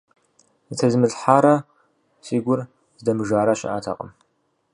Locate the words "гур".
2.45-2.59